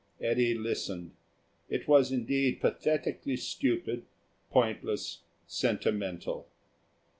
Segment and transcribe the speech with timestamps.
[0.19, 1.11] Eddy listened.
[1.69, 4.03] It was indeed pathetically stupid,
[4.49, 6.47] pointless, sentimental.